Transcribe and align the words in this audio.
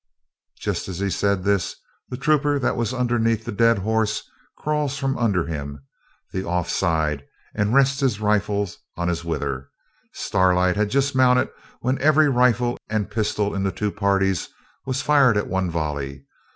Just 0.59 0.87
as 0.87 0.97
he 0.97 1.11
said 1.11 1.43
this 1.43 1.75
the 2.09 2.17
trooper 2.17 2.57
that 2.57 2.75
was 2.75 2.91
underneath 2.91 3.45
the 3.45 3.51
dead 3.51 3.77
horse 3.77 4.27
crawls 4.57 4.97
from 4.97 5.15
under 5.15 5.45
him, 5.45 5.85
the 6.31 6.43
off 6.43 6.67
side, 6.69 7.23
and 7.53 7.75
rests 7.75 7.99
his 7.99 8.19
rifle 8.19 8.67
on 8.97 9.09
his 9.09 9.23
wither. 9.23 9.69
Starlight 10.11 10.75
had 10.75 10.89
just 10.89 11.15
mounted 11.15 11.49
when 11.81 11.99
every 12.01 12.29
rifle 12.29 12.79
and 12.89 13.11
pistol 13.11 13.53
in 13.53 13.61
the 13.61 13.71
two 13.71 13.91
parties 13.91 14.49
was 14.87 15.03
fired 15.03 15.37
at 15.37 15.45
one 15.45 15.69
volley. 15.69 16.25